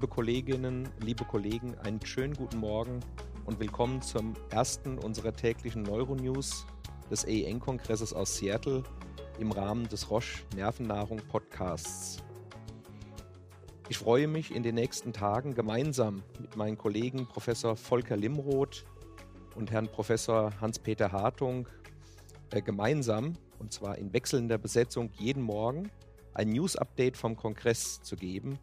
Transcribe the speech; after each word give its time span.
Liebe 0.00 0.14
Kolleginnen, 0.14 0.88
liebe 1.00 1.26
Kollegen, 1.26 1.74
einen 1.80 2.00
schönen 2.06 2.32
guten 2.32 2.56
Morgen 2.56 3.00
und 3.44 3.60
willkommen 3.60 4.00
zum 4.00 4.32
ersten 4.48 4.96
unserer 4.96 5.34
täglichen 5.34 5.82
Neuronews 5.82 6.64
des 7.10 7.26
AEN-Kongresses 7.26 8.14
aus 8.14 8.38
Seattle 8.38 8.82
im 9.38 9.52
Rahmen 9.52 9.90
des 9.90 10.10
Roche 10.10 10.42
Nervennahrung 10.56 11.20
Podcasts. 11.28 12.16
Ich 13.90 13.98
freue 13.98 14.26
mich, 14.26 14.54
in 14.54 14.62
den 14.62 14.76
nächsten 14.76 15.12
Tagen 15.12 15.54
gemeinsam 15.54 16.22
mit 16.40 16.56
meinen 16.56 16.78
Kollegen 16.78 17.26
Professor 17.26 17.76
Volker 17.76 18.16
Limroth 18.16 18.86
und 19.54 19.70
Herrn 19.70 19.92
Professor 19.92 20.58
Hans-Peter 20.62 21.12
Hartung 21.12 21.68
äh, 22.52 22.62
gemeinsam, 22.62 23.34
und 23.58 23.70
zwar 23.74 23.98
in 23.98 24.14
wechselnder 24.14 24.56
Besetzung 24.56 25.10
jeden 25.18 25.42
Morgen, 25.42 25.90
ein 26.32 26.48
News-Update 26.48 27.18
vom 27.18 27.36
Kongress 27.36 28.00
zu 28.00 28.16
geben. 28.16 28.58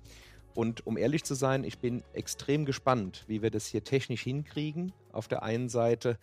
Und 0.58 0.88
um 0.88 0.98
ehrlich 0.98 1.24
zu 1.24 1.36
sein, 1.36 1.64
ich 1.64 1.78
bin 1.78 2.04
extrem 2.14 2.66
gespannt, 2.66 3.26
wie 3.28 3.44
wir 3.44 3.52
das 3.52 3.68
hier 3.68 3.84
technisch 3.84 4.24
hinkriegen. 4.24 4.92
Auf 5.12 5.28
der 5.28 5.44
einen 5.44 5.70
Seite 5.70 6.18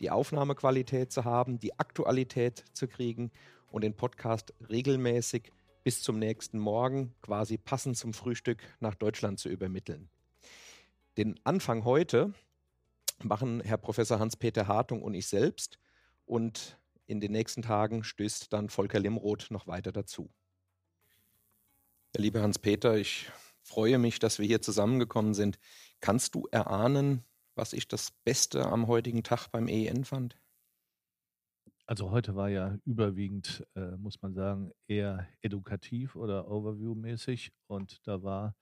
die 0.00 0.10
Aufnahmequalität 0.10 1.12
zu 1.12 1.24
haben, 1.24 1.60
die 1.60 1.78
Aktualität 1.78 2.64
zu 2.72 2.88
kriegen 2.88 3.30
und 3.70 3.84
den 3.84 3.94
Podcast 3.94 4.52
regelmäßig 4.68 5.52
bis 5.84 6.02
zum 6.02 6.18
nächsten 6.18 6.58
Morgen 6.58 7.14
quasi 7.22 7.58
passend 7.58 7.96
zum 7.96 8.12
Frühstück 8.12 8.60
nach 8.80 8.96
Deutschland 8.96 9.38
zu 9.38 9.48
übermitteln. 9.48 10.10
Den 11.16 11.38
Anfang 11.44 11.84
heute 11.84 12.34
machen 13.22 13.60
Herr 13.60 13.78
Professor 13.78 14.18
Hans-Peter 14.18 14.66
Hartung 14.66 15.00
und 15.00 15.14
ich 15.14 15.28
selbst 15.28 15.78
und 16.26 16.76
in 17.06 17.20
den 17.20 17.30
nächsten 17.30 17.62
Tagen 17.62 18.02
stößt 18.02 18.52
dann 18.52 18.68
Volker 18.68 18.98
Limroth 18.98 19.52
noch 19.52 19.68
weiter 19.68 19.92
dazu. 19.92 20.28
Ja, 22.16 22.20
lieber 22.20 22.42
Hans-Peter, 22.42 22.96
ich 22.96 23.30
freue 23.62 23.98
mich, 23.98 24.18
dass 24.18 24.38
wir 24.38 24.46
hier 24.46 24.62
zusammengekommen 24.62 25.34
sind. 25.34 25.58
Kannst 26.00 26.34
du 26.34 26.46
erahnen, 26.50 27.24
was 27.54 27.72
ich 27.72 27.88
das 27.88 28.12
Beste 28.24 28.66
am 28.66 28.86
heutigen 28.86 29.22
Tag 29.22 29.48
beim 29.48 29.68
EEN 29.68 30.04
fand? 30.04 30.36
Also 31.86 32.12
heute 32.12 32.36
war 32.36 32.48
ja 32.48 32.78
überwiegend, 32.84 33.66
äh, 33.74 33.96
muss 33.96 34.22
man 34.22 34.32
sagen, 34.32 34.70
eher 34.86 35.26
edukativ 35.42 36.14
oder 36.14 36.48
Overview-mäßig 36.48 37.50
und 37.66 38.06
da 38.06 38.22
war, 38.22 38.54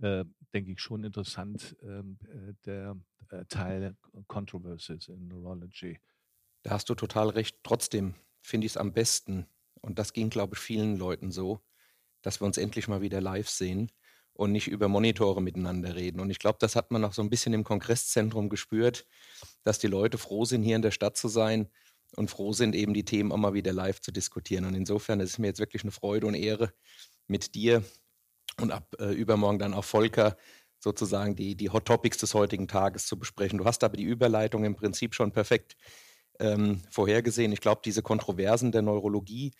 äh, 0.00 0.24
denke 0.54 0.72
ich, 0.72 0.80
schon 0.80 1.02
interessant 1.02 1.76
ähm, 1.82 2.18
äh, 2.28 2.54
der 2.64 2.96
äh, 3.30 3.44
Teil 3.46 3.96
Controversies 4.28 5.08
in 5.08 5.26
Neurology. 5.26 5.98
Da 6.62 6.70
hast 6.70 6.88
du 6.88 6.94
total 6.94 7.30
recht. 7.30 7.58
Trotzdem 7.64 8.14
finde 8.40 8.66
ich 8.66 8.72
es 8.74 8.76
am 8.76 8.92
besten, 8.92 9.46
und 9.80 9.98
das 9.98 10.12
ging, 10.12 10.30
glaube 10.30 10.54
ich, 10.54 10.60
vielen 10.60 10.96
Leuten 10.96 11.32
so, 11.32 11.60
dass 12.22 12.40
wir 12.40 12.46
uns 12.46 12.56
endlich 12.56 12.86
mal 12.86 13.00
wieder 13.00 13.20
live 13.20 13.48
sehen 13.48 13.90
und 14.40 14.52
nicht 14.52 14.68
über 14.68 14.88
Monitore 14.88 15.42
miteinander 15.42 15.94
reden. 15.94 16.18
Und 16.18 16.30
ich 16.30 16.38
glaube, 16.38 16.56
das 16.60 16.74
hat 16.74 16.90
man 16.90 17.04
auch 17.04 17.12
so 17.12 17.20
ein 17.20 17.28
bisschen 17.28 17.52
im 17.52 17.62
Kongresszentrum 17.62 18.48
gespürt, 18.48 19.06
dass 19.64 19.78
die 19.78 19.86
Leute 19.86 20.16
froh 20.16 20.46
sind, 20.46 20.62
hier 20.62 20.76
in 20.76 20.82
der 20.82 20.92
Stadt 20.92 21.18
zu 21.18 21.28
sein 21.28 21.68
und 22.16 22.30
froh 22.30 22.54
sind, 22.54 22.74
eben 22.74 22.94
die 22.94 23.04
Themen 23.04 23.32
auch 23.32 23.36
mal 23.36 23.52
wieder 23.52 23.74
live 23.74 24.00
zu 24.00 24.12
diskutieren. 24.12 24.64
Und 24.64 24.74
insofern 24.74 25.20
ist 25.20 25.32
es 25.32 25.38
mir 25.38 25.48
jetzt 25.48 25.60
wirklich 25.60 25.82
eine 25.82 25.92
Freude 25.92 26.26
und 26.26 26.32
Ehre, 26.32 26.72
mit 27.26 27.54
dir 27.54 27.84
und 28.58 28.72
ab 28.72 28.96
äh, 28.98 29.12
übermorgen 29.12 29.58
dann 29.58 29.74
auch 29.74 29.84
Volker 29.84 30.38
sozusagen 30.78 31.36
die, 31.36 31.54
die 31.54 31.68
Hot 31.68 31.84
Topics 31.84 32.16
des 32.16 32.32
heutigen 32.32 32.66
Tages 32.66 33.06
zu 33.06 33.18
besprechen. 33.18 33.58
Du 33.58 33.66
hast 33.66 33.84
aber 33.84 33.98
die 33.98 34.04
Überleitung 34.04 34.64
im 34.64 34.74
Prinzip 34.74 35.14
schon 35.14 35.32
perfekt 35.32 35.76
ähm, 36.38 36.80
vorhergesehen. 36.90 37.52
Ich 37.52 37.60
glaube, 37.60 37.82
diese 37.84 38.00
Kontroversen 38.00 38.72
der 38.72 38.80
Neurologie 38.80 39.52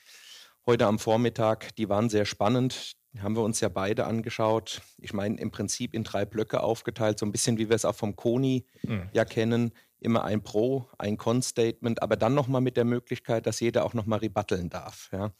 heute 0.67 0.87
am 0.87 0.99
Vormittag, 0.99 1.75
die 1.77 1.89
waren 1.89 2.09
sehr 2.09 2.25
spannend. 2.25 2.93
Die 3.13 3.23
haben 3.23 3.35
wir 3.35 3.43
uns 3.43 3.61
ja 3.61 3.69
beide 3.69 4.07
angeschaut. 4.07 4.83
Ich 4.99 5.13
meine, 5.13 5.39
im 5.41 5.51
Prinzip 5.51 5.95
in 5.95 6.05
drei 6.05 6.25
Blöcke 6.25 6.63
aufgeteilt, 6.63 7.19
so 7.19 7.27
ein 7.27 7.33
bisschen 7.33 7.59
wie 7.59 7.69
wir 7.69 7.77
es 7.77 7.85
auch 7.85 7.97
vom 7.97 8.15
Koni 8.15 8.67
mhm. 8.83 9.09
ja 9.13 9.25
kennen 9.25 9.73
immer 10.01 10.25
ein 10.25 10.43
Pro, 10.43 10.89
ein 10.99 11.19
Con-Statement, 11.19 12.03
aber 12.03 12.17
dann 12.17 12.35
nochmal 12.35 12.61
mit 12.61 12.77
der 12.77 12.85
Möglichkeit, 12.85 13.47
dass 13.47 13.61
jeder 13.61 13.85
auch 13.85 13.95
nochmal 13.95 14.21
rebutteln 14.21 14.71
darf. 14.71 15.11
Ja. 15.13 15.33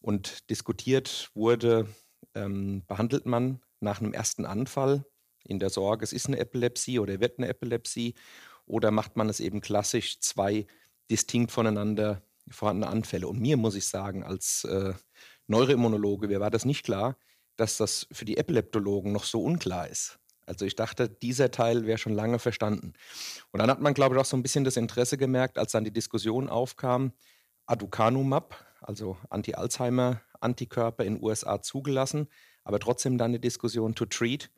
Und 0.00 0.50
diskutiert 0.50 1.30
wurde, 1.34 1.86
ähm, 2.34 2.82
behandelt 2.86 3.26
man 3.26 3.60
nach 3.80 4.00
einem 4.00 4.12
ersten 4.12 4.44
Anfall 4.44 5.04
in 5.44 5.58
der 5.58 5.70
Sorge, 5.70 6.04
es 6.04 6.12
ist 6.12 6.26
eine 6.26 6.38
Epilepsie 6.38 6.98
oder 6.98 7.20
wird 7.20 7.38
eine 7.38 7.48
Epilepsie, 7.48 8.14
oder 8.66 8.90
macht 8.90 9.16
man 9.16 9.28
es 9.28 9.40
eben 9.40 9.60
klassisch 9.60 10.20
zwei 10.20 10.66
distinkt 11.10 11.50
voneinander 11.52 12.22
vorhandene 12.52 12.90
Anfälle. 12.90 13.28
Und 13.28 13.40
mir 13.40 13.56
muss 13.56 13.74
ich 13.74 13.86
sagen, 13.86 14.22
als 14.22 14.64
äh, 14.64 14.94
Neuroimmunologe, 15.46 16.28
mir 16.28 16.40
war 16.40 16.50
das 16.50 16.64
nicht 16.64 16.84
klar, 16.84 17.16
dass 17.56 17.76
das 17.76 18.06
für 18.12 18.24
die 18.24 18.36
Epileptologen 18.36 19.12
noch 19.12 19.24
so 19.24 19.42
unklar 19.42 19.88
ist. 19.88 20.18
Also 20.46 20.64
ich 20.64 20.74
dachte, 20.74 21.08
dieser 21.08 21.50
Teil 21.50 21.86
wäre 21.86 21.98
schon 21.98 22.14
lange 22.14 22.38
verstanden. 22.38 22.94
Und 23.52 23.60
dann 23.60 23.70
hat 23.70 23.80
man, 23.80 23.94
glaube 23.94 24.14
ich, 24.14 24.20
auch 24.20 24.26
so 24.26 24.36
ein 24.36 24.42
bisschen 24.42 24.64
das 24.64 24.76
Interesse 24.76 25.16
gemerkt, 25.16 25.58
als 25.58 25.72
dann 25.72 25.84
die 25.84 25.92
Diskussion 25.92 26.48
aufkam, 26.48 27.12
Aducanumab, 27.66 28.64
also 28.80 29.16
Anti-Alzheimer-Antikörper 29.30 31.04
in 31.04 31.22
USA 31.22 31.62
zugelassen, 31.62 32.28
aber 32.64 32.80
trotzdem 32.80 33.18
dann 33.18 33.30
eine 33.30 33.40
Diskussion 33.40 33.94
to 33.94 34.06
treat 34.06 34.50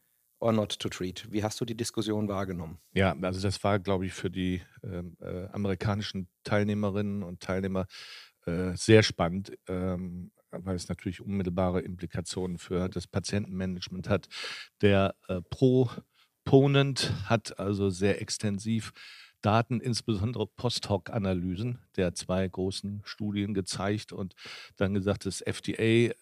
or 0.44 0.52
not 0.52 0.78
to 0.78 0.88
treat. 0.88 1.26
Wie 1.30 1.42
hast 1.42 1.60
du 1.60 1.64
die 1.64 1.76
Diskussion 1.76 2.28
wahrgenommen? 2.28 2.78
Ja, 2.92 3.16
also 3.22 3.40
das 3.40 3.64
war, 3.64 3.78
glaube 3.78 4.06
ich, 4.06 4.12
für 4.12 4.30
die 4.30 4.60
ähm, 4.82 5.16
äh, 5.20 5.46
amerikanischen 5.46 6.28
Teilnehmerinnen 6.44 7.22
und 7.22 7.40
Teilnehmer 7.40 7.86
äh, 8.44 8.76
sehr 8.76 9.02
spannend. 9.02 9.56
Ähm, 9.68 10.30
weil 10.50 10.76
es 10.76 10.88
natürlich 10.88 11.20
unmittelbare 11.20 11.80
Implikationen 11.80 12.58
für 12.58 12.88
das 12.88 13.08
Patientenmanagement 13.08 14.08
hat. 14.08 14.28
Der 14.82 15.16
äh, 15.26 15.40
Proponent 15.50 17.12
hat 17.28 17.58
also 17.58 17.90
sehr 17.90 18.20
extensiv 18.20 18.92
Daten, 19.40 19.80
insbesondere 19.80 20.46
Post-Hoc-Analysen 20.46 21.80
der 21.96 22.14
zwei 22.14 22.48
großen 22.48 23.02
Studien 23.04 23.52
gezeigt 23.52 24.12
und 24.12 24.34
dann 24.76 24.94
gesagt, 24.94 25.26
das 25.26 25.42
FDA 25.42 25.82
äh, 25.82 26.14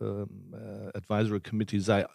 ähm, 0.00 0.54
äh, 0.54 0.96
Advisory 0.96 1.40
Committee 1.40 1.80
sei 1.80 2.06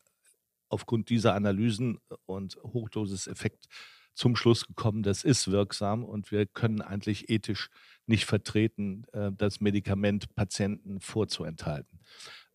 aufgrund 0.69 1.09
dieser 1.09 1.33
Analysen 1.33 1.99
und 2.25 2.57
Hochdosiseffekt 2.63 3.67
zum 4.13 4.35
Schluss 4.35 4.65
gekommen, 4.65 5.03
das 5.03 5.23
ist 5.23 5.51
wirksam 5.51 6.03
und 6.03 6.31
wir 6.31 6.45
können 6.45 6.81
eigentlich 6.81 7.29
ethisch 7.29 7.69
nicht 8.07 8.25
vertreten, 8.25 9.05
äh, 9.11 9.31
das 9.31 9.59
Medikament 9.59 10.33
Patienten 10.35 11.01
vorzuenthalten. 11.01 11.99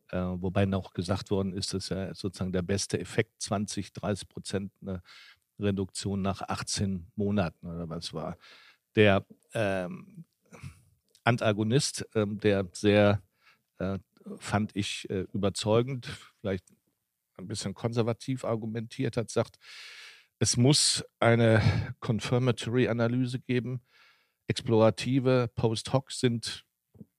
Äh, 0.09 0.19
wobei 0.19 0.65
noch 0.67 0.93
gesagt 0.93 1.31
worden 1.31 1.53
ist, 1.53 1.75
dass 1.75 1.91
ja 1.91 2.15
sozusagen 2.15 2.53
der 2.53 2.63
beste 2.63 2.99
Effekt 2.99 3.43
20, 3.43 3.93
30 3.93 4.29
Prozent 4.29 4.73
eine 4.81 5.03
Reduktion 5.59 6.23
nach 6.23 6.43
18 6.43 7.07
Monaten 7.15 7.67
oder 7.67 7.89
was 7.89 8.13
war. 8.13 8.37
Der 8.97 9.25
ähm, 9.53 10.25
Antagonist, 11.25 12.07
ähm, 12.15 12.41
der 12.41 12.67
sehr, 12.73 13.23
äh, 13.79 13.99
fand 14.39 14.75
ich 14.75 15.09
äh, 15.11 15.27
überzeugend, 15.33 16.07
vielleicht 16.41 16.65
ein 17.41 17.49
bisschen 17.49 17.75
konservativ 17.75 18.45
argumentiert 18.45 19.17
hat, 19.17 19.31
sagt, 19.31 19.59
es 20.39 20.57
muss 20.57 21.05
eine 21.19 21.61
Confirmatory-Analyse 22.01 23.41
geben. 23.41 23.83
Explorative 24.47 25.51
Post-Hoc 25.55 26.11
sind 26.13 26.65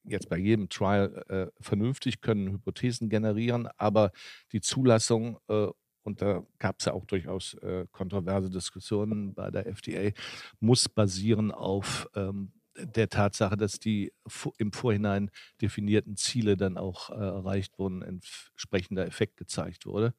jetzt 0.03 0.29
bei 0.29 0.37
jedem 0.37 0.69
Trial 0.69 1.23
äh, 1.29 1.47
vernünftig, 1.61 2.21
können 2.21 2.51
Hypothesen 2.51 3.09
generieren, 3.09 3.67
aber 3.77 4.11
die 4.51 4.61
Zulassung, 4.61 5.37
äh, 5.47 5.67
und 6.03 6.21
da 6.21 6.43
gab 6.57 6.79
es 6.79 6.85
ja 6.85 6.93
auch 6.93 7.05
durchaus 7.05 7.53
äh, 7.55 7.85
kontroverse 7.91 8.49
Diskussionen 8.49 9.35
bei 9.35 9.51
der 9.51 9.67
FDA, 9.67 10.11
muss 10.59 10.89
basieren 10.89 11.51
auf 11.51 12.09
ähm, 12.15 12.51
der 12.75 13.09
Tatsache, 13.09 13.57
dass 13.57 13.79
die 13.79 14.13
im 14.57 14.71
Vorhinein 14.71 15.29
definierten 15.61 16.15
Ziele 16.15 16.57
dann 16.57 16.77
auch 16.77 17.09
äh, 17.09 17.13
erreicht 17.13 17.77
wurden, 17.79 18.01
entsprechender 18.01 19.05
Effekt 19.05 19.37
gezeigt 19.37 19.85
wurde. 19.85 20.13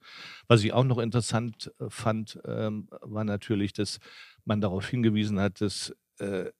Was 0.48 0.62
ich 0.62 0.72
auch 0.72 0.84
noch 0.84 0.98
interessant 0.98 1.72
äh, 1.78 1.88
fand, 1.88 2.38
ähm, 2.44 2.88
war 3.00 3.24
natürlich, 3.24 3.72
dass 3.72 3.98
man 4.44 4.60
darauf 4.60 4.86
hingewiesen 4.86 5.40
hat, 5.40 5.60
dass 5.60 5.94
äh, 6.18 6.50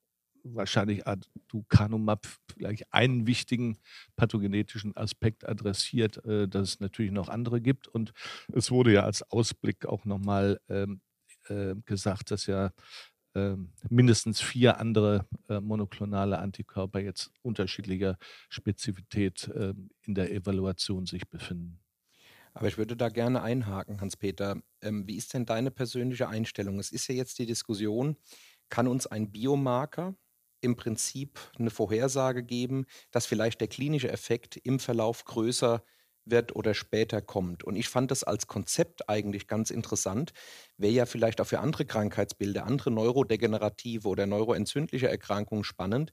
wahrscheinlich 0.45 1.07
Aducanumab 1.07 2.27
vielleicht 2.53 2.93
einen 2.93 3.27
wichtigen 3.27 3.79
pathogenetischen 4.17 4.97
Aspekt 4.97 5.49
adressiert, 5.49 6.25
äh, 6.25 6.49
dass 6.49 6.71
es 6.71 6.81
natürlich 6.81 7.13
noch 7.13 7.29
andere 7.29 7.61
gibt. 7.61 7.89
Und 7.89 8.13
es 8.53 8.71
wurde 8.71 8.93
ja 8.93 9.05
als 9.05 9.23
Ausblick 9.31 9.87
auch 9.87 10.05
nochmal 10.05 10.61
ähm, 10.69 11.01
äh, 11.49 11.75
gesagt, 11.85 12.31
dass 12.31 12.47
ja 12.47 12.73
mindestens 13.89 14.41
vier 14.41 14.79
andere 14.79 15.27
äh, 15.49 15.61
monoklonale 15.61 16.39
Antikörper 16.39 17.01
jetzt 17.01 17.31
unterschiedlicher 17.43 18.19
Spezifität 18.49 19.49
äh, 19.49 19.75
in 20.03 20.15
der 20.15 20.33
Evaluation 20.33 21.07
sich 21.07 21.29
befinden. 21.29 21.81
Aber 22.55 22.69
ich 22.69 22.77
würde 22.77 22.97
da 22.97 23.09
gerne 23.09 23.43
einhaken, 23.43 24.01
Hans-Peter. 24.01 24.61
Ähm, 24.83 25.07
wie 25.07 25.17
ist 25.17 25.33
denn 25.33 25.47
deine 25.47 25.71
persönliche 25.71 26.29
Einstellung? 26.29 26.79
Es 26.79 26.91
ist 26.91 27.09
ja 27.09 27.15
jetzt 27.15 27.39
die 27.39 27.47
Diskussion, 27.47 28.17
kann 28.69 28.89
uns 28.89 29.07
ein 29.07 29.31
Biomarker 29.31 30.15
im 30.61 30.77
Prinzip 30.77 31.41
eine 31.59 31.71
Vorhersage 31.71 32.43
geben, 32.45 32.85
dass 33.11 33.27
vielleicht 33.27 33.61
der 33.61 33.69
klinische 33.69 34.11
Effekt 34.11 34.57
im 34.57 34.79
Verlauf 34.79 35.25
größer 35.25 35.83
wird 36.25 36.55
oder 36.55 36.75
später 36.75 37.21
kommt. 37.21 37.65
Und 37.65 37.77
ich 37.77 37.89
fand 37.89 38.11
das 38.11 38.25
als 38.25 38.47
Konzept 38.47 39.09
eigentlich 39.09 39.47
ganz 39.47 39.71
interessant. 39.71 40.33
Wäre 40.77 40.93
ja 40.93 41.07
vielleicht 41.07 41.41
auch 41.41 41.47
für 41.47 41.61
andere 41.61 41.85
Krankheitsbilder, 41.85 42.65
andere 42.65 42.91
neurodegenerative 42.91 44.09
oder 44.09 44.27
neuroentzündliche 44.27 45.09
Erkrankungen 45.09 45.65
spannend, 45.65 46.13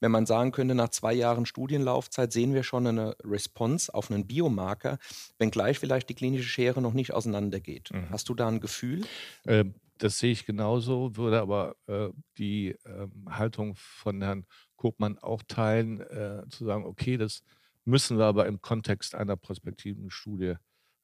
wenn 0.00 0.10
man 0.10 0.26
sagen 0.26 0.52
könnte, 0.52 0.74
nach 0.74 0.90
zwei 0.90 1.14
Jahren 1.14 1.46
Studienlaufzeit 1.46 2.32
sehen 2.32 2.52
wir 2.52 2.62
schon 2.62 2.86
eine 2.86 3.16
Response 3.24 3.92
auf 3.92 4.10
einen 4.10 4.26
Biomarker, 4.26 4.98
wenngleich 5.38 5.78
vielleicht 5.78 6.08
die 6.08 6.14
klinische 6.14 6.48
Schere 6.48 6.82
noch 6.82 6.92
nicht 6.92 7.12
auseinandergeht. 7.12 7.90
Mhm. 7.92 8.10
Hast 8.10 8.28
du 8.28 8.34
da 8.34 8.48
ein 8.48 8.60
Gefühl? 8.60 9.06
Äh, 9.44 9.64
das 9.98 10.18
sehe 10.18 10.32
ich 10.32 10.44
genauso, 10.44 11.16
würde 11.16 11.40
aber 11.40 11.76
äh, 11.86 12.10
die 12.36 12.70
äh, 12.84 13.08
Haltung 13.30 13.74
von 13.76 14.20
Herrn 14.20 14.46
Kopmann 14.76 15.18
auch 15.18 15.42
teilen, 15.48 16.00
äh, 16.00 16.42
zu 16.50 16.66
sagen, 16.66 16.84
okay, 16.84 17.16
das 17.16 17.42
müssen 17.86 18.18
wir 18.18 18.24
aber 18.24 18.46
im 18.46 18.60
Kontext 18.60 19.14
einer 19.14 19.36
prospektiven 19.36 20.10
Studie 20.10 20.54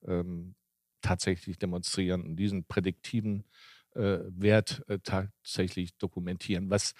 ähm, 0.06 0.54
tatsächlich 1.00 1.58
demonstrieren 1.58 2.22
und 2.22 2.36
diesen 2.36 2.64
prädiktiven 2.64 3.44
äh, 3.94 4.20
Wert 4.28 4.82
äh, 4.88 4.98
tatsächlich 5.02 5.96
dokumentieren. 5.98 6.70
Was 6.70 6.94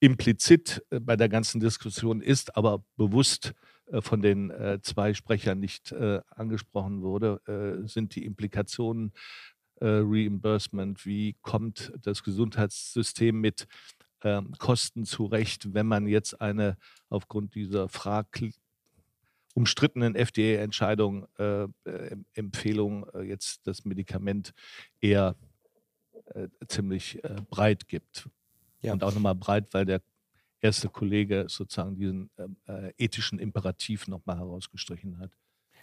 implizit 0.00 0.84
äh, 0.90 1.00
bei 1.00 1.16
der 1.16 1.28
ganzen 1.28 1.60
Diskussion 1.60 2.20
ist, 2.20 2.56
aber 2.56 2.84
bewusst 2.96 3.54
äh, 3.86 4.00
von 4.00 4.20
den 4.20 4.50
äh, 4.50 4.80
zwei 4.82 5.14
Sprechern 5.14 5.60
nicht 5.60 5.92
äh, 5.92 6.20
angesprochen 6.30 7.02
wurde, 7.02 7.40
sind 7.86 8.14
die 8.14 8.24
Implikationen 8.24 9.12
Reimbursement. 9.80 11.04
Wie 11.04 11.36
kommt 11.42 11.92
das 12.00 12.22
Gesundheitssystem 12.22 13.40
mit 13.40 13.66
ähm, 14.22 14.52
Kosten 14.58 15.04
zurecht, 15.04 15.74
wenn 15.74 15.86
man 15.86 16.06
jetzt 16.06 16.40
eine 16.40 16.78
aufgrund 17.08 17.54
dieser 17.54 17.88
Frage 17.88 18.52
umstrittenen 19.54 20.14
FDA-Entscheidung, 20.14 21.26
äh, 21.38 21.64
äh, 21.84 22.16
Empfehlung, 22.34 23.08
äh, 23.14 23.22
jetzt 23.22 23.66
das 23.66 23.84
Medikament 23.84 24.52
eher 25.00 25.36
äh, 26.34 26.48
ziemlich 26.68 27.22
äh, 27.24 27.36
breit 27.48 27.88
gibt. 27.88 28.28
Ja. 28.82 28.92
Und 28.92 29.02
auch 29.02 29.14
nochmal 29.14 29.34
breit, 29.34 29.72
weil 29.72 29.86
der 29.86 30.02
erste 30.60 30.88
Kollege 30.88 31.46
sozusagen 31.48 31.96
diesen 31.96 32.30
ähm, 32.38 32.56
äh, 32.66 32.92
ethischen 32.98 33.38
Imperativ 33.38 34.08
nochmal 34.08 34.38
herausgestrichen 34.38 35.18
hat. 35.18 35.30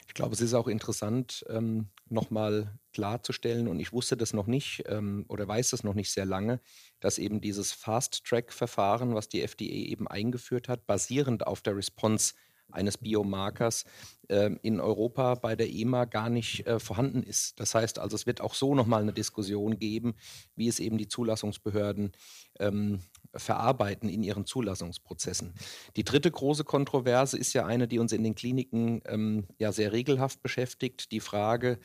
Ich 0.07 0.13
glaube, 0.13 0.33
es 0.33 0.41
ist 0.41 0.53
auch 0.53 0.67
interessant, 0.67 1.45
ähm, 1.47 1.87
nochmal 2.09 2.77
klarzustellen, 2.91 3.67
und 3.67 3.79
ich 3.79 3.93
wusste 3.93 4.17
das 4.17 4.33
noch 4.33 4.47
nicht 4.47 4.83
ähm, 4.87 5.23
oder 5.29 5.47
weiß 5.47 5.69
das 5.69 5.85
noch 5.85 5.93
nicht 5.93 6.11
sehr 6.11 6.25
lange, 6.25 6.59
dass 6.99 7.17
eben 7.17 7.39
dieses 7.39 7.71
Fast-Track-Verfahren, 7.71 9.15
was 9.15 9.29
die 9.29 9.41
FDA 9.41 9.67
eben 9.67 10.07
eingeführt 10.07 10.67
hat, 10.67 10.85
basierend 10.85 11.47
auf 11.47 11.61
der 11.61 11.77
Response 11.77 12.33
eines 12.73 12.97
Biomarkers 12.97 13.85
äh, 14.27 14.51
in 14.61 14.79
Europa 14.79 15.35
bei 15.35 15.55
der 15.55 15.69
EMA 15.69 16.05
gar 16.05 16.29
nicht 16.29 16.65
äh, 16.67 16.79
vorhanden 16.79 17.23
ist. 17.23 17.59
Das 17.59 17.75
heißt 17.75 17.99
also, 17.99 18.15
es 18.15 18.25
wird 18.25 18.41
auch 18.41 18.53
so 18.53 18.75
nochmal 18.75 19.01
eine 19.01 19.13
Diskussion 19.13 19.77
geben, 19.77 20.15
wie 20.55 20.67
es 20.67 20.79
eben 20.79 20.97
die 20.97 21.07
Zulassungsbehörden 21.07 22.11
ähm, 22.59 22.99
verarbeiten 23.33 24.09
in 24.09 24.23
ihren 24.23 24.45
Zulassungsprozessen. 24.45 25.53
Die 25.95 26.03
dritte 26.03 26.31
große 26.31 26.63
Kontroverse 26.63 27.37
ist 27.37 27.53
ja 27.53 27.65
eine, 27.65 27.87
die 27.87 27.99
uns 27.99 28.11
in 28.11 28.23
den 28.23 28.35
Kliniken 28.35 29.01
ähm, 29.05 29.47
ja 29.57 29.71
sehr 29.71 29.91
regelhaft 29.91 30.41
beschäftigt. 30.41 31.11
Die 31.11 31.19
Frage, 31.19 31.79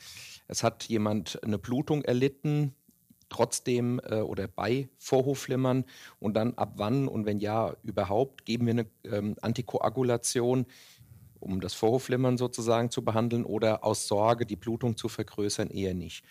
es 0.47 0.63
hat 0.63 0.83
jemand 0.85 1.41
eine 1.43 1.57
Blutung 1.57 2.03
erlitten, 2.03 2.75
trotzdem 3.29 3.99
äh, 4.03 4.21
oder 4.21 4.47
bei 4.47 4.89
Vorhofflimmern 4.97 5.85
und 6.19 6.35
dann 6.35 6.53
ab 6.55 6.73
wann 6.77 7.07
und 7.07 7.25
wenn 7.25 7.39
ja 7.39 7.75
überhaupt 7.83 8.45
geben 8.45 8.65
wir 8.65 8.73
eine 8.73 8.85
ähm, 9.05 9.35
Antikoagulation, 9.41 10.65
um 11.39 11.61
das 11.61 11.73
Vorhofflimmern 11.73 12.37
sozusagen 12.37 12.89
zu 12.89 13.03
behandeln 13.03 13.45
oder 13.45 13.83
aus 13.83 14.07
Sorge 14.07 14.45
die 14.45 14.55
Blutung 14.55 14.97
zu 14.97 15.07
vergrößern 15.09 15.69
eher 15.69 15.93
nicht. 15.93 16.23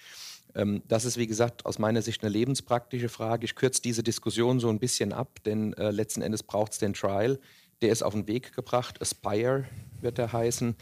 Ähm, 0.54 0.82
das 0.88 1.04
ist, 1.04 1.16
wie 1.16 1.26
gesagt, 1.26 1.66
aus 1.66 1.78
meiner 1.78 2.02
Sicht 2.02 2.22
eine 2.22 2.32
lebenspraktische 2.32 3.08
Frage. 3.08 3.44
Ich 3.44 3.54
kürze 3.54 3.82
diese 3.82 4.02
Diskussion 4.02 4.58
so 4.58 4.68
ein 4.68 4.78
bisschen 4.78 5.12
ab, 5.12 5.38
denn 5.44 5.74
äh, 5.74 5.90
letzten 5.90 6.22
Endes 6.22 6.42
braucht 6.42 6.72
es 6.72 6.78
den 6.78 6.94
Trial. 6.94 7.38
Der 7.82 7.90
ist 7.92 8.02
auf 8.02 8.14
den 8.14 8.26
Weg 8.26 8.54
gebracht. 8.54 9.00
Aspire 9.02 9.66
wird 10.00 10.18
er 10.18 10.32
heißen. 10.32 10.76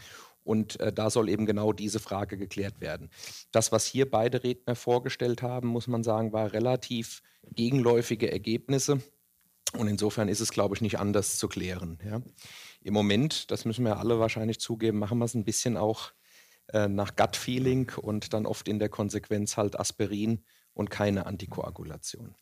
Und 0.45 0.79
äh, 0.79 0.93
da 0.93 1.09
soll 1.09 1.27
eben 1.27 1.45
genau 1.45 1.73
diese 1.73 1.99
Frage 1.99 2.37
geklärt 2.37 2.79
werden. 2.79 3.09
Das, 3.51 3.73
was 3.73 3.85
hier 3.85 4.09
beide 4.09 4.43
Redner 4.43 4.75
vorgestellt 4.75 5.41
haben, 5.41 5.67
muss 5.67 5.87
man 5.87 6.03
sagen, 6.03 6.31
war 6.31 6.53
relativ 6.53 7.21
gegenläufige 7.51 8.31
Ergebnisse. 8.31 9.01
Und 9.73 9.87
insofern 9.87 10.29
ist 10.29 10.39
es, 10.39 10.51
glaube 10.51 10.75
ich, 10.75 10.81
nicht 10.81 10.99
anders 10.99 11.37
zu 11.37 11.47
klären. 11.47 11.99
Ja. 12.05 12.21
Im 12.81 12.93
Moment, 12.93 13.51
das 13.51 13.65
müssen 13.65 13.83
wir 13.83 13.97
alle 13.97 14.19
wahrscheinlich 14.19 14.59
zugeben, 14.59 14.99
machen 14.99 15.17
wir 15.17 15.25
es 15.25 15.33
ein 15.33 15.43
bisschen 15.43 15.75
auch 15.75 16.13
äh, 16.67 16.87
nach 16.87 17.15
Gut-Feeling 17.15 17.91
und 17.99 18.33
dann 18.33 18.45
oft 18.45 18.67
in 18.67 18.79
der 18.79 18.89
Konsequenz 18.89 19.57
halt 19.57 19.79
Aspirin 19.79 20.43
und 20.75 20.91
keine 20.91 21.25
Antikoagulation. 21.25 22.35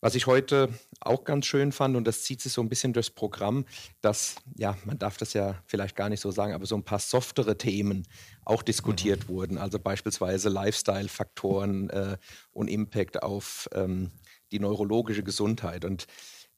Was 0.00 0.14
ich 0.14 0.28
heute 0.28 0.68
auch 1.00 1.24
ganz 1.24 1.46
schön 1.46 1.72
fand, 1.72 1.96
und 1.96 2.06
das 2.06 2.22
zieht 2.22 2.40
sich 2.40 2.52
so 2.52 2.60
ein 2.62 2.68
bisschen 2.68 2.92
durchs 2.92 3.10
Programm, 3.10 3.66
dass, 4.00 4.36
ja, 4.56 4.78
man 4.84 4.96
darf 4.98 5.16
das 5.16 5.32
ja 5.32 5.60
vielleicht 5.66 5.96
gar 5.96 6.08
nicht 6.08 6.20
so 6.20 6.30
sagen, 6.30 6.54
aber 6.54 6.66
so 6.66 6.76
ein 6.76 6.84
paar 6.84 7.00
softere 7.00 7.58
Themen 7.58 8.06
auch 8.44 8.62
diskutiert 8.62 9.24
mhm. 9.24 9.32
wurden. 9.32 9.58
Also 9.58 9.80
beispielsweise 9.80 10.50
Lifestyle-Faktoren 10.50 11.90
äh, 11.90 12.16
und 12.52 12.68
Impact 12.68 13.24
auf 13.24 13.68
ähm, 13.72 14.12
die 14.52 14.60
neurologische 14.60 15.24
Gesundheit. 15.24 15.84
Und 15.84 16.06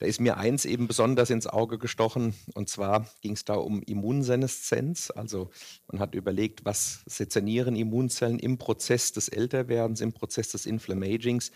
da 0.00 0.06
ist 0.06 0.18
mir 0.18 0.38
eins 0.38 0.64
eben 0.64 0.88
besonders 0.88 1.28
ins 1.28 1.46
Auge 1.46 1.76
gestochen, 1.76 2.32
und 2.54 2.70
zwar 2.70 3.06
ging 3.20 3.34
es 3.34 3.44
da 3.44 3.52
um 3.54 3.82
Immunseneszenz. 3.82 5.10
Also 5.10 5.50
man 5.88 6.00
hat 6.00 6.14
überlegt, 6.14 6.64
was 6.64 7.02
sezernieren 7.04 7.76
Immunzellen 7.76 8.38
im 8.38 8.56
Prozess 8.56 9.12
des 9.12 9.28
Älterwerdens, 9.28 10.00
im 10.00 10.14
Prozess 10.14 10.48
des 10.48 10.64
Inflammagings 10.64 11.52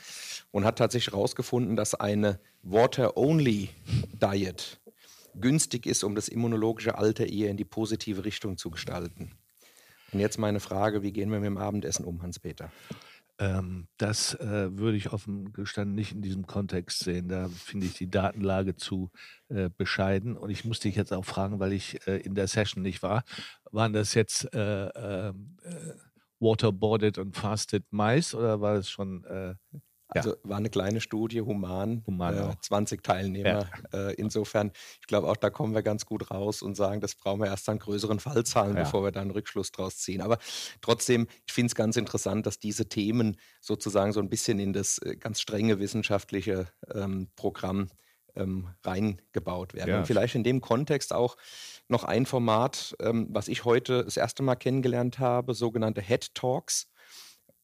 und 0.50 0.66
hat 0.66 0.76
tatsächlich 0.76 1.14
herausgefunden, 1.14 1.74
dass 1.74 1.94
eine 1.94 2.38
Water-Only-Diet 2.62 4.78
günstig 5.40 5.86
ist, 5.86 6.04
um 6.04 6.14
das 6.14 6.28
immunologische 6.28 6.98
Alter 6.98 7.26
eher 7.26 7.50
in 7.50 7.56
die 7.56 7.64
positive 7.64 8.26
Richtung 8.26 8.58
zu 8.58 8.70
gestalten. 8.70 9.30
Und 10.12 10.20
jetzt 10.20 10.38
meine 10.38 10.60
Frage, 10.60 11.02
wie 11.02 11.12
gehen 11.12 11.30
wir 11.30 11.40
mit 11.40 11.46
dem 11.46 11.56
Abendessen 11.56 12.04
um, 12.04 12.20
Hans-Peter? 12.20 12.70
Ähm, 13.38 13.88
das 13.96 14.34
äh, 14.34 14.78
würde 14.78 14.96
ich 14.96 15.12
offen 15.12 15.52
gestanden 15.52 15.96
nicht 15.96 16.12
in 16.12 16.22
diesem 16.22 16.46
Kontext 16.46 17.00
sehen. 17.00 17.28
Da 17.28 17.48
finde 17.48 17.86
ich 17.86 17.94
die 17.94 18.08
Datenlage 18.08 18.76
zu 18.76 19.10
äh, 19.48 19.70
bescheiden. 19.76 20.36
Und 20.36 20.50
ich 20.50 20.64
musste 20.64 20.88
dich 20.88 20.96
jetzt 20.96 21.12
auch 21.12 21.24
fragen, 21.24 21.58
weil 21.58 21.72
ich 21.72 22.06
äh, 22.06 22.18
in 22.18 22.34
der 22.34 22.46
Session 22.46 22.82
nicht 22.82 23.02
war. 23.02 23.24
Waren 23.72 23.92
das 23.92 24.14
jetzt 24.14 24.52
äh, 24.54 24.86
ähm, 24.88 25.56
äh, 25.64 25.94
waterboarded 26.38 27.18
und 27.18 27.36
fasted 27.36 27.84
Mais 27.90 28.34
oder 28.34 28.60
war 28.60 28.74
das 28.74 28.88
schon 28.88 29.24
äh, 29.24 29.54
also 30.14 30.30
ja. 30.30 30.36
war 30.44 30.56
eine 30.56 30.70
kleine 30.70 31.00
Studie, 31.00 31.40
human, 31.40 32.02
human 32.06 32.50
äh, 32.50 32.54
20 32.60 33.02
Teilnehmer. 33.02 33.68
Ja. 33.92 34.08
Äh, 34.08 34.14
insofern, 34.14 34.72
ich 35.00 35.06
glaube 35.06 35.28
auch, 35.28 35.36
da 35.36 35.50
kommen 35.50 35.74
wir 35.74 35.82
ganz 35.82 36.06
gut 36.06 36.30
raus 36.30 36.62
und 36.62 36.76
sagen, 36.76 37.00
das 37.00 37.14
brauchen 37.14 37.40
wir 37.40 37.46
erst 37.46 37.68
an 37.68 37.78
größeren 37.78 38.20
Fallzahlen, 38.20 38.76
ja. 38.76 38.82
bevor 38.82 39.04
wir 39.04 39.12
da 39.12 39.20
einen 39.20 39.30
Rückschluss 39.30 39.72
draus 39.72 39.98
ziehen. 39.98 40.20
Aber 40.20 40.38
trotzdem, 40.80 41.26
ich 41.46 41.52
finde 41.52 41.66
es 41.66 41.74
ganz 41.74 41.96
interessant, 41.96 42.46
dass 42.46 42.58
diese 42.58 42.88
Themen 42.88 43.36
sozusagen 43.60 44.12
so 44.12 44.20
ein 44.20 44.28
bisschen 44.28 44.58
in 44.58 44.72
das 44.72 44.98
äh, 44.98 45.16
ganz 45.16 45.40
strenge 45.40 45.78
wissenschaftliche 45.78 46.68
ähm, 46.94 47.28
Programm 47.36 47.88
ähm, 48.36 48.68
reingebaut 48.82 49.74
werden. 49.74 49.94
Und 49.94 50.06
vielleicht 50.06 50.34
in 50.34 50.44
dem 50.44 50.60
Kontext 50.60 51.12
auch 51.12 51.36
noch 51.88 52.04
ein 52.04 52.26
Format, 52.26 52.96
ähm, 53.00 53.28
was 53.30 53.48
ich 53.48 53.64
heute 53.64 54.04
das 54.04 54.16
erste 54.16 54.42
Mal 54.42 54.56
kennengelernt 54.56 55.18
habe, 55.18 55.54
sogenannte 55.54 56.00
Head 56.00 56.34
Talks. 56.34 56.88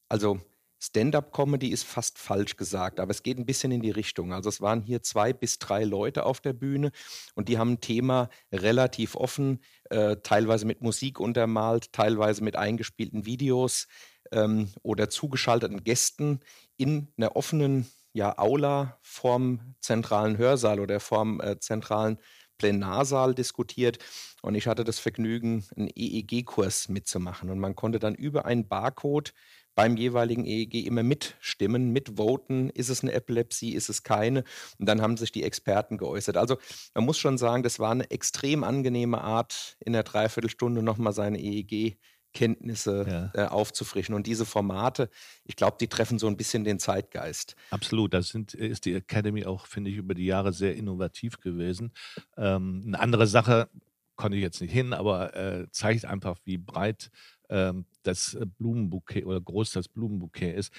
Also 0.09 0.40
Stand-up-Comedy 0.82 1.68
ist 1.68 1.84
fast 1.84 2.18
falsch 2.18 2.56
gesagt, 2.56 3.00
aber 3.00 3.10
es 3.10 3.22
geht 3.22 3.38
ein 3.38 3.44
bisschen 3.44 3.70
in 3.70 3.82
die 3.82 3.90
Richtung. 3.90 4.32
Also 4.32 4.49
es 4.49 4.60
waren 4.62 4.80
hier 4.80 5.02
zwei 5.02 5.32
bis 5.32 5.58
drei 5.58 5.84
Leute 5.84 6.25
auf 6.25 6.40
der 6.40 6.54
Bühne 6.54 6.90
und 7.34 7.49
die 7.49 7.58
haben 7.58 7.72
ein 7.72 7.80
Thema 7.80 8.30
relativ 8.50 9.14
offen, 9.14 9.60
äh, 9.90 10.16
teilweise 10.22 10.66
mit 10.66 10.80
Musik 10.80 11.20
untermalt, 11.20 11.92
teilweise 11.92 12.42
mit 12.42 12.56
eingespielten 12.56 13.26
Videos 13.26 13.88
ähm, 14.32 14.72
oder 14.82 15.10
zugeschalteten 15.10 15.84
Gästen 15.84 16.40
in 16.78 17.12
einer 17.18 17.37
offenen 17.37 17.87
ja, 18.12 18.38
Aula 18.38 18.99
vorm 19.02 19.75
zentralen 19.80 20.38
Hörsaal 20.38 20.80
oder 20.80 20.99
vorm 20.99 21.40
äh, 21.40 21.58
zentralen 21.60 22.18
Plenarsaal 22.58 23.34
diskutiert 23.34 23.99
und 24.42 24.54
ich 24.54 24.66
hatte 24.66 24.84
das 24.84 24.99
Vergnügen, 24.99 25.64
einen 25.76 25.88
EEG-Kurs 25.94 26.88
mitzumachen 26.88 27.49
und 27.50 27.58
man 27.58 27.75
konnte 27.75 27.99
dann 27.99 28.14
über 28.14 28.44
einen 28.44 28.68
Barcode 28.68 29.32
beim 29.80 29.96
jeweiligen 29.96 30.44
EEG 30.44 30.87
immer 30.87 31.02
mitstimmen, 31.02 31.90
mitvoten, 31.90 32.68
ist 32.68 32.90
es 32.90 33.02
eine 33.02 33.14
Epilepsie, 33.14 33.72
ist 33.72 33.88
es 33.88 34.02
keine. 34.02 34.44
Und 34.76 34.87
dann 34.87 35.00
haben 35.00 35.16
sich 35.16 35.32
die 35.32 35.42
Experten 35.42 35.96
geäußert. 35.96 36.37
Also 36.37 36.58
man 36.92 37.06
muss 37.06 37.16
schon 37.16 37.38
sagen, 37.38 37.62
das 37.62 37.78
war 37.78 37.90
eine 37.90 38.10
extrem 38.10 38.62
angenehme 38.62 39.22
Art, 39.22 39.78
in 39.80 39.94
der 39.94 40.02
Dreiviertelstunde 40.02 40.82
nochmal 40.82 41.14
seine 41.14 41.40
EEG 41.40 41.96
Kenntnisse 42.34 43.30
ja. 43.34 43.42
äh, 43.42 43.49
aufzufrischen. 43.49 44.14
Und 44.14 44.26
diese 44.26 44.44
Formate, 44.44 45.08
ich 45.44 45.56
glaube, 45.56 45.78
die 45.80 45.88
treffen 45.88 46.18
so 46.18 46.26
ein 46.26 46.37
bisschen 46.37 46.62
den 46.62 46.78
Zeitgeist. 46.78 47.56
Absolut. 47.70 48.12
Da 48.12 48.20
sind, 48.20 48.52
ist 48.52 48.84
die 48.84 48.92
Academy 48.92 49.46
auch, 49.46 49.66
finde 49.66 49.90
ich, 49.90 49.96
über 49.96 50.12
die 50.12 50.26
Jahre 50.26 50.52
sehr 50.52 50.76
innovativ 50.76 51.40
gewesen. 51.40 51.92
Ähm, 52.37 52.82
eine 52.87 53.00
andere 53.00 53.26
Sache, 53.26 53.70
konnte 54.16 54.37
ich 54.37 54.42
jetzt 54.42 54.60
nicht 54.60 54.72
hin, 54.72 54.92
aber 54.92 55.34
äh, 55.34 55.66
zeigt 55.70 56.04
einfach, 56.04 56.37
wie 56.44 56.58
breit 56.58 57.10
ähm, 57.50 57.85
das 58.02 58.38
Blumenbouquet 58.59 59.26
oder 59.26 59.40
groß 59.40 59.73
das 59.73 59.88
Blumenbouquet 59.88 60.54
ist. 60.54 60.73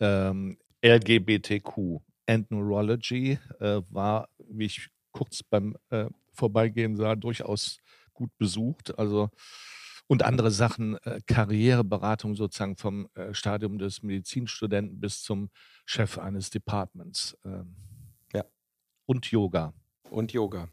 Ähm, 0.00 0.58
LGBTQ 0.84 2.00
and 2.26 2.50
Neurology 2.50 3.38
äh, 3.60 3.82
war, 3.90 4.28
wie 4.48 4.66
ich 4.66 4.88
kurz 5.12 5.42
beim 5.42 5.76
äh, 5.90 6.06
Vorbeigehen 6.32 6.96
sah, 6.96 7.14
durchaus 7.14 7.78
gut 8.14 8.30
besucht. 8.38 8.98
Also 8.98 9.30
und 10.06 10.24
andere 10.24 10.50
Sachen, 10.50 10.96
äh, 11.04 11.20
Karriereberatung 11.26 12.34
sozusagen 12.34 12.76
vom 12.76 13.08
äh, 13.14 13.32
Stadium 13.32 13.78
des 13.78 14.02
Medizinstudenten 14.02 15.00
bis 15.00 15.22
zum 15.22 15.50
Chef 15.86 16.18
eines 16.18 16.50
Departments. 16.50 17.36
Ähm, 17.44 17.76
ja. 18.34 18.44
Und 19.06 19.30
Yoga. 19.30 19.72
Und 20.10 20.32
Yoga. 20.32 20.68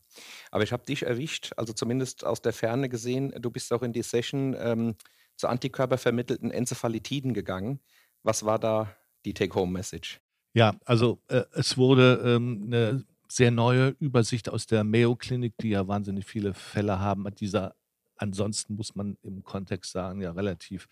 Aber 0.52 0.64
ich 0.64 0.74
habe 0.74 0.84
dich 0.84 1.04
erwischt, 1.04 1.54
also 1.56 1.72
zumindest 1.72 2.26
aus 2.26 2.42
der 2.42 2.52
Ferne 2.52 2.90
gesehen, 2.90 3.34
du 3.40 3.50
bist 3.52 3.72
auch 3.72 3.84
in 3.84 3.94
die 3.94 4.02
Session 4.02 4.56
ähm, 4.60 4.96
zu 5.40 5.48
antikörpervermittelten 5.48 6.52
Enzephalitiden 6.52 7.34
gegangen. 7.34 7.80
Was 8.24 8.44
war 8.44 8.60
da 8.60 8.94
die 9.24 9.34
Take-Home-Message? 9.34 10.20
Ja, 10.54 10.76
also 10.84 11.22
äh, 11.30 11.44
es 11.54 11.78
wurde 11.78 12.22
ähm, 12.26 12.64
eine 12.66 13.06
sehr 13.30 13.50
neue 13.50 13.96
Übersicht 14.00 14.50
aus 14.50 14.66
der 14.66 14.84
Mayo-Klinik, 14.84 15.54
die 15.62 15.70
ja 15.70 15.88
wahnsinnig 15.88 16.26
viele 16.26 16.54
Fälle 16.54 17.00
haben, 17.00 17.26
dieser 17.36 17.76
ansonsten 18.18 18.76
muss 18.76 18.96
man 18.96 19.18
im 19.22 19.44
Kontext 19.44 19.94
sagen, 19.94 20.22
ja 20.22 20.32
relativ 20.32 20.90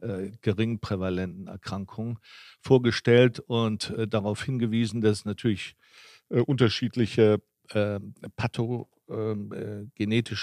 äh, 0.00 0.30
gering 0.40 0.80
prävalenten 0.80 1.48
Erkrankungen 1.48 2.18
vorgestellt 2.62 3.40
und 3.40 3.90
äh, 3.90 4.08
darauf 4.08 4.42
hingewiesen, 4.42 5.02
dass 5.02 5.18
es 5.18 5.24
natürlich 5.26 5.76
äh, 6.30 6.40
unterschiedliche 6.40 7.42
ähm, 7.74 8.14
ähm, 9.08 9.90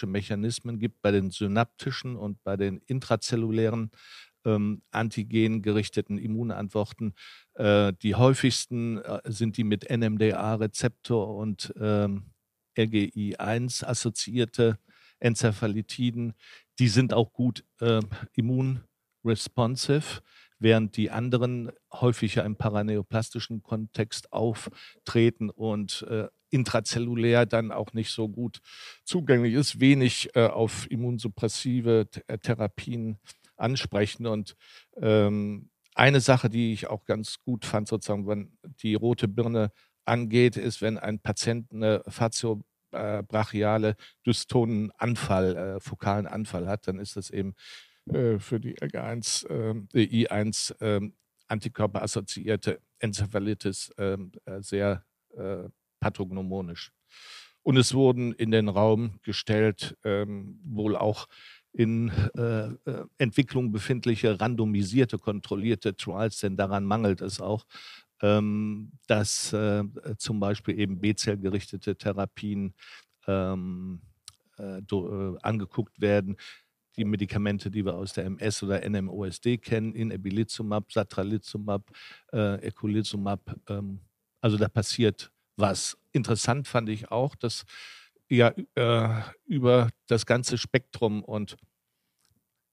Mechanismen 0.07 0.79
gibt 0.79 1.01
bei 1.01 1.11
den 1.11 1.31
synaptischen 1.31 2.15
und 2.15 2.43
bei 2.43 2.57
den 2.57 2.81
intrazellulären 2.85 3.91
ähm, 4.45 4.81
antigengerichteten 4.91 6.17
Immunantworten. 6.17 7.13
Äh, 7.55 7.93
die 8.01 8.15
häufigsten 8.15 8.97
äh, 8.97 9.21
sind 9.25 9.57
die 9.57 9.63
mit 9.63 9.89
NMDA-Rezeptor 9.89 11.35
und 11.35 11.73
ähm, 11.79 12.31
LGI1 12.77 13.83
assoziierte 13.83 14.79
Enzephalitiden, 15.19 16.33
die 16.79 16.87
sind 16.87 17.13
auch 17.13 17.33
gut 17.33 17.65
äh, 17.81 18.01
immunresponsive, 18.35 20.21
während 20.59 20.95
die 20.95 21.11
anderen 21.11 21.71
häufiger 21.91 22.45
im 22.45 22.55
paraneoplastischen 22.55 23.61
Kontext 23.63 24.31
auftreten 24.31 25.49
und 25.49 26.03
äh, 26.09 26.27
intrazellulär 26.49 27.45
dann 27.45 27.71
auch 27.71 27.93
nicht 27.93 28.11
so 28.11 28.27
gut 28.29 28.59
zugänglich 29.03 29.53
ist, 29.53 29.79
wenig 29.79 30.29
äh, 30.35 30.47
auf 30.47 30.89
immunsuppressive 30.89 32.07
äh, 32.27 32.37
Therapien 32.37 33.19
ansprechen. 33.57 34.25
Und 34.25 34.55
ähm, 34.97 35.69
eine 35.95 36.21
Sache, 36.21 36.49
die 36.49 36.73
ich 36.73 36.87
auch 36.87 37.05
ganz 37.05 37.39
gut 37.43 37.65
fand, 37.65 37.87
sozusagen, 37.87 38.27
wenn 38.27 38.57
die 38.81 38.95
rote 38.95 39.27
Birne 39.27 39.71
angeht, 40.05 40.57
ist, 40.57 40.81
wenn 40.81 40.97
ein 40.97 41.19
Patient 41.19 41.71
eine 41.71 42.03
Fatio 42.07 42.63
äh, 42.91 43.21
brachiale 43.23 43.95
dystonen 44.25 44.91
äh, 44.99 45.79
fokalen 45.79 46.27
Anfall 46.27 46.67
hat, 46.67 46.87
dann 46.87 46.99
ist 46.99 47.15
das 47.15 47.29
eben 47.29 47.53
äh, 48.11 48.39
für 48.39 48.59
die 48.59 48.75
LG1, 48.77 49.47
äh, 49.93 50.25
I1 50.25 50.81
äh, 50.81 51.11
antikörperassoziierte 51.47 52.81
Enzephalitis 52.99 53.91
ähm, 53.97 54.31
äh, 54.45 54.61
sehr 54.61 55.03
äh, 55.35 55.69
pathognomonisch. 55.99 56.91
Und 57.63 57.77
es 57.77 57.93
wurden 57.93 58.33
in 58.33 58.51
den 58.51 58.69
Raum 58.69 59.19
gestellt, 59.21 59.97
ähm, 60.03 60.59
wohl 60.63 60.95
auch 60.95 61.27
in 61.73 62.09
äh, 62.35 62.69
Entwicklung 63.17 63.71
befindliche 63.71 64.39
randomisierte, 64.39 65.17
kontrollierte 65.19 65.95
Trials, 65.95 66.39
denn 66.39 66.57
daran 66.57 66.83
mangelt 66.83 67.21
es 67.21 67.39
auch, 67.39 67.65
ähm, 68.21 68.91
dass 69.07 69.53
äh, 69.53 69.83
zum 70.17 70.39
Beispiel 70.39 70.79
eben 70.79 70.99
B-Zell-gerichtete 70.99 71.95
Therapien 71.95 72.73
ähm, 73.27 74.01
äh, 74.57 74.79
äh, 74.79 75.37
angeguckt 75.41 76.01
werden. 76.01 76.37
Die 76.97 77.05
Medikamente, 77.05 77.71
die 77.71 77.85
wir 77.85 77.95
aus 77.95 78.13
der 78.13 78.25
MS 78.25 78.63
oder 78.63 78.87
NMOSD 78.87 79.57
kennen, 79.57 79.93
Inebilizumab, 79.93 80.91
Satralizumab, 80.91 81.89
äh, 82.33 82.55
Eculizumab. 82.55 83.55
Ähm, 83.69 84.01
also 84.41 84.57
da 84.57 84.67
passiert 84.67 85.31
was. 85.59 85.97
Interessant 86.11 86.67
fand 86.67 86.89
ich 86.89 87.11
auch, 87.11 87.35
dass 87.35 87.65
ja 88.29 88.51
äh, 88.75 89.21
über 89.45 89.89
das 90.07 90.25
ganze 90.25 90.57
Spektrum 90.57 91.23
und 91.23 91.55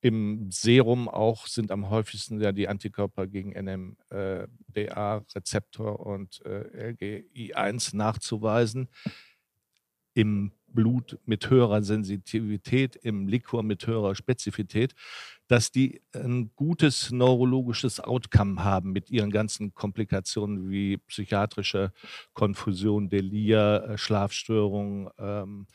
im 0.00 0.50
Serum 0.50 1.08
auch 1.08 1.46
sind 1.46 1.70
am 1.72 1.90
häufigsten 1.90 2.40
ja 2.40 2.52
die 2.52 2.68
Antikörper 2.68 3.26
gegen 3.26 3.50
NMDA-Rezeptor 3.50 6.00
und 6.00 6.40
äh, 6.44 6.92
LGI1 6.92 7.94
nachzuweisen. 7.96 8.88
Im 10.14 10.52
Blut 10.68 11.18
mit 11.24 11.50
höherer 11.50 11.82
Sensitivität, 11.82 12.94
im 12.96 13.26
Liquor 13.26 13.62
mit 13.62 13.86
höherer 13.86 14.14
Spezifität, 14.14 14.94
dass 15.48 15.70
die 15.70 16.02
ein 16.14 16.50
gutes 16.56 17.10
neurologisches 17.10 18.00
Outcome 18.00 18.64
haben 18.64 18.92
mit 18.92 19.10
ihren 19.10 19.30
ganzen 19.30 19.74
Komplikationen 19.74 20.70
wie 20.70 20.96
psychiatrische 20.98 21.92
Konfusion, 22.34 23.08
Delir, 23.08 23.84
äh, 23.90 23.98
Schlafstörungen, 23.98 25.08
ähm, 25.18 25.66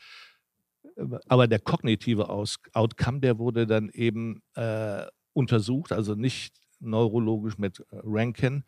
aber 1.28 1.48
der 1.48 1.58
kognitive 1.58 2.28
Aus 2.28 2.58
Outcome, 2.72 3.20
der 3.20 3.38
wurde 3.38 3.66
dann 3.66 3.88
eben 3.90 4.42
äh, 4.54 5.06
untersucht, 5.32 5.92
also 5.92 6.14
nicht 6.14 6.54
neurologisch 6.80 7.58
mit 7.58 7.84
Rankin. 7.90 8.64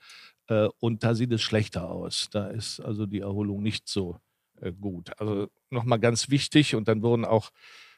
Äh, 0.48 0.68
und 0.80 1.04
da 1.04 1.14
sieht 1.14 1.32
es 1.32 1.42
schlechter 1.42 1.90
aus. 1.90 2.28
Da 2.30 2.48
ist 2.48 2.80
also 2.80 3.06
die 3.06 3.20
Erholung 3.20 3.62
nicht 3.62 3.88
so 3.88 4.18
äh, 4.60 4.72
gut. 4.72 5.10
Also 5.20 5.48
nochmal 5.70 5.98
ganz 6.00 6.30
wichtig. 6.30 6.74
Und 6.74 6.88
dann 6.88 7.02
wurden 7.02 7.24
auch 7.24 7.50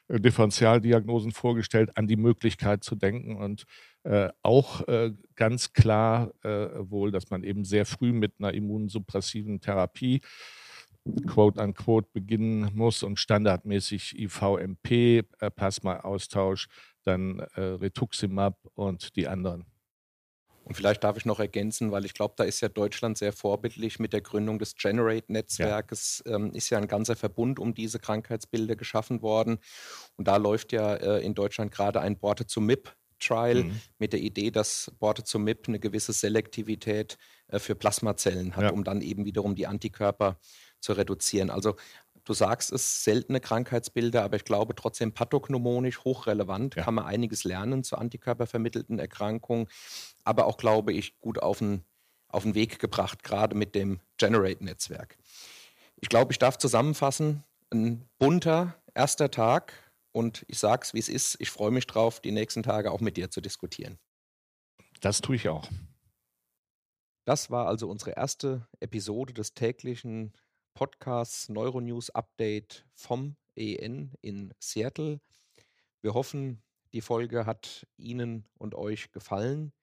Differentialdiagnosen 0.09 1.31
vorgestellt, 1.31 1.97
an 1.97 2.07
die 2.07 2.15
Möglichkeit 2.15 2.83
zu 2.83 2.95
denken 2.95 3.35
und 3.35 3.65
äh, 4.03 4.29
auch 4.41 4.83
ganz 5.35 5.73
klar 5.73 6.31
wohl, 6.43 7.11
dass 7.11 7.29
man 7.29 7.43
eben 7.43 7.65
sehr 7.65 7.85
früh 7.85 8.13
mit 8.13 8.33
einer 8.39 8.53
immunsuppressiven 8.53 9.59
Therapie 9.59 10.21
quote 11.25 11.61
unquote 11.61 12.09
beginnen 12.13 12.71
muss 12.73 13.03
und 13.03 13.19
standardmäßig 13.19 14.19
IVMP, 14.19 14.91
äh, 15.39 15.51
Plasma-Austausch, 15.55 16.67
dann 17.03 17.39
äh, 17.55 17.61
Rituximab 17.61 18.57
und 18.75 19.15
die 19.15 19.27
anderen. 19.27 19.65
Und 20.67 20.75
vielleicht 20.75 21.01
darf 21.05 21.15
ich 21.15 21.23
noch 21.23 21.39
ergänzen, 21.39 21.91
weil 21.91 22.03
ich 22.03 22.13
glaube, 22.13 22.33
da 22.35 22.43
ist 22.43 22.59
ja 22.59 22.67
Deutschland 22.67 23.17
sehr 23.17 23.31
vorbildlich 23.31 23.99
mit 23.99 24.11
der 24.11 24.19
Gründung 24.19 24.59
des 24.59 24.75
Generate-Netzwerkes. 24.75 26.23
Ja. 26.25 26.35
Ähm, 26.35 26.51
ist 26.51 26.69
ja 26.69 26.77
ein 26.77 26.89
ganzer 26.89 27.15
Verbund 27.15 27.57
um 27.57 27.73
diese 27.73 27.99
Krankheitsbilder 27.99 28.75
geschaffen 28.75 29.21
worden. 29.21 29.59
Und 30.17 30.27
da 30.27 30.35
läuft 30.35 30.73
ja 30.73 30.95
äh, 30.95 31.25
in 31.25 31.35
Deutschland 31.35 31.71
gerade 31.71 32.01
ein 32.01 32.19
Borte 32.19 32.47
zu 32.47 32.59
MIP 32.59 32.93
Trial 33.19 33.63
mhm. 33.63 33.79
mit 33.97 34.11
der 34.11 34.19
Idee, 34.19 34.51
dass 34.51 34.91
Borte 34.99 35.23
zu 35.23 35.39
MIP 35.39 35.69
eine 35.69 35.79
gewisse 35.79 36.11
Selektivität 36.11 37.17
äh, 37.47 37.59
für 37.59 37.73
Plasmazellen 37.73 38.57
hat, 38.57 38.63
ja. 38.63 38.69
um 38.71 38.83
dann 38.83 39.01
eben 39.01 39.23
wiederum 39.23 39.55
die 39.55 39.67
Antikörper 39.67 40.37
zu 40.79 40.93
reduzieren. 40.93 41.49
Also 41.49 41.75
du 42.27 42.33
sagst 42.33 42.71
es, 42.73 43.03
seltene 43.03 43.39
Krankheitsbilder, 43.39 44.23
aber 44.23 44.35
ich 44.35 44.43
glaube 44.43 44.75
trotzdem 44.75 45.13
pathognomonisch 45.13 46.03
hochrelevant, 46.03 46.75
ja. 46.75 46.83
kann 46.83 46.95
man 46.95 47.05
einiges 47.05 47.43
lernen 47.43 47.83
zu 47.83 47.97
antikörpervermittelten 47.97 48.99
Erkrankungen, 48.99 49.67
aber 50.23 50.45
auch, 50.45 50.57
glaube 50.57 50.91
ich, 50.91 51.17
gut 51.19 51.41
auf 51.41 51.59
den, 51.59 51.83
auf 52.27 52.43
den 52.43 52.53
Weg 52.53 52.79
gebracht, 52.79 53.23
gerade 53.23 53.55
mit 53.55 53.75
dem 53.75 54.01
Generate-Netzwerk. 54.17 55.17
Ich 55.95 56.09
glaube, 56.09 56.33
ich 56.33 56.39
darf 56.39 56.57
zusammenfassen, 56.57 57.43
ein 57.71 58.07
bunter 58.19 58.75
erster 58.93 59.31
Tag 59.31 59.73
und 60.11 60.45
ich 60.47 60.59
sage 60.59 60.81
es, 60.83 60.93
wie 60.93 60.99
es 60.99 61.09
ist. 61.09 61.37
Ich 61.39 61.49
freue 61.49 61.71
mich 61.71 61.87
drauf, 61.87 62.19
die 62.19 62.31
nächsten 62.31 62.63
Tage 62.63 62.91
auch 62.91 63.01
mit 63.01 63.17
dir 63.17 63.29
zu 63.29 63.41
diskutieren. 63.41 63.97
Das 64.99 65.21
tue 65.21 65.35
ich 65.35 65.47
auch. 65.47 65.69
Das 67.25 67.51
war 67.51 67.67
also 67.67 67.89
unsere 67.89 68.11
erste 68.11 68.67
Episode 68.79 69.33
des 69.33 69.53
täglichen 69.53 70.33
Podcasts 70.77 71.49
Neuronews 71.49 72.11
Update 72.11 72.85
vom 72.93 73.35
EN 73.55 74.11
in 74.21 74.53
Seattle. 74.59 75.19
Wir 76.03 76.13
hoffen, 76.13 76.61
die 76.93 77.01
Folge 77.01 77.47
hat 77.47 77.87
Ihnen 77.97 78.45
und 78.59 78.75
euch 78.75 79.11
gefallen. 79.11 79.73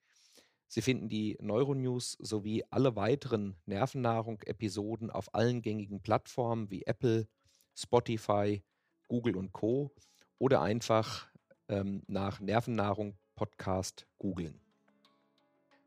Sie 0.69 0.81
finden 0.81 1.09
die 1.09 1.37
Neuronews 1.41 2.13
sowie 2.21 2.63
alle 2.69 2.95
weiteren 2.95 3.57
Nervennahrung-Episoden 3.65 5.11
auf 5.11 5.35
allen 5.35 5.61
gängigen 5.61 5.99
Plattformen 5.99 6.71
wie 6.71 6.83
Apple, 6.83 7.27
Spotify, 7.75 8.63
Google 9.09 9.35
und 9.35 9.51
Co. 9.51 9.91
oder 10.39 10.61
einfach 10.61 11.27
ähm, 11.67 12.03
nach 12.07 12.39
Nervennahrung 12.39 13.17
Podcast 13.35 14.07
googeln. 14.17 14.61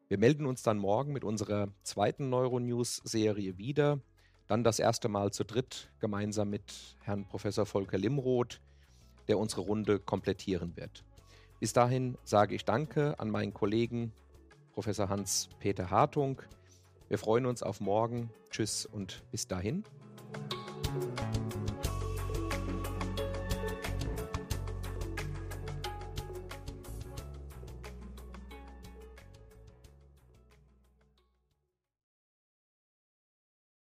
Wir 0.09 0.19
melden 0.19 0.45
uns 0.45 0.63
dann 0.63 0.77
morgen 0.77 1.15
mit 1.15 1.25
unserer 1.25 1.69
zweiten 1.83 2.29
Neuronews-Serie 2.29 3.57
wieder. 3.57 4.03
Dann 4.49 4.65
das 4.65 4.79
erste 4.79 5.09
Mal 5.09 5.31
zu 5.31 5.45
dritt, 5.45 5.91
gemeinsam 6.01 6.51
mit 6.51 6.97
Herrn 7.03 7.27
Professor 7.27 7.67
Volker 7.67 7.99
Limroth. 7.99 8.61
der 9.29 9.39
unsere 9.39 9.61
Runde 9.61 9.99
komplettieren 9.99 10.75
wird. 10.77 11.05
Bis 11.61 11.73
dahin 11.73 12.17
sage 12.25 12.55
ich 12.55 12.65
Danke 12.65 13.21
an 13.21 13.31
meinen 13.31 13.53
Kollegen 13.53 14.13
Professor 14.73 15.09
Hans-Peter 15.09 15.91
Hartung. 15.91 16.41
Wir 17.09 17.19
freuen 17.19 17.47
uns 17.47 17.63
auf 17.63 17.81
morgen. 17.81 18.31
Tschüss 18.51 18.87
und 18.87 19.23
bis 19.31 19.47
dahin. 19.47 19.85